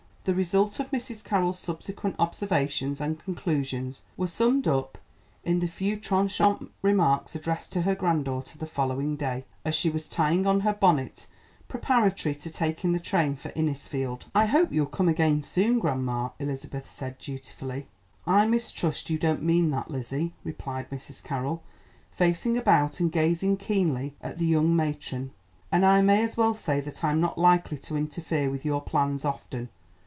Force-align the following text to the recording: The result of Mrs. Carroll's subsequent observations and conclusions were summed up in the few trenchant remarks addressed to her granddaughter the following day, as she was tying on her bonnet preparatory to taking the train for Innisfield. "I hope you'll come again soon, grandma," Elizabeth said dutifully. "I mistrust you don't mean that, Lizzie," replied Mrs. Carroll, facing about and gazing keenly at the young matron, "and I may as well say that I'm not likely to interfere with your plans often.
The 0.23 0.35
result 0.35 0.79
of 0.79 0.91
Mrs. 0.91 1.23
Carroll's 1.23 1.57
subsequent 1.57 2.15
observations 2.19 3.01
and 3.01 3.17
conclusions 3.19 4.03
were 4.15 4.27
summed 4.27 4.67
up 4.67 4.99
in 5.43 5.61
the 5.61 5.67
few 5.67 5.97
trenchant 5.97 6.69
remarks 6.83 7.33
addressed 7.33 7.71
to 7.71 7.81
her 7.81 7.95
granddaughter 7.95 8.55
the 8.59 8.67
following 8.67 9.15
day, 9.15 9.45
as 9.65 9.73
she 9.73 9.89
was 9.89 10.07
tying 10.07 10.45
on 10.45 10.59
her 10.59 10.73
bonnet 10.75 11.25
preparatory 11.67 12.35
to 12.35 12.51
taking 12.51 12.91
the 12.91 12.99
train 12.99 13.35
for 13.35 13.49
Innisfield. 13.55 14.27
"I 14.35 14.45
hope 14.45 14.71
you'll 14.71 14.85
come 14.85 15.09
again 15.09 15.41
soon, 15.41 15.79
grandma," 15.79 16.29
Elizabeth 16.37 16.87
said 16.87 17.17
dutifully. 17.17 17.87
"I 18.27 18.45
mistrust 18.45 19.09
you 19.09 19.17
don't 19.17 19.41
mean 19.41 19.71
that, 19.71 19.89
Lizzie," 19.89 20.35
replied 20.43 20.91
Mrs. 20.91 21.23
Carroll, 21.23 21.63
facing 22.11 22.59
about 22.59 22.99
and 22.99 23.11
gazing 23.11 23.57
keenly 23.57 24.13
at 24.21 24.37
the 24.37 24.45
young 24.45 24.75
matron, 24.75 25.31
"and 25.71 25.83
I 25.83 26.01
may 26.01 26.23
as 26.23 26.37
well 26.37 26.53
say 26.53 26.79
that 26.79 27.03
I'm 27.03 27.19
not 27.19 27.39
likely 27.39 27.79
to 27.79 27.97
interfere 27.97 28.51
with 28.51 28.63
your 28.63 28.81
plans 28.81 29.25
often. 29.25 29.69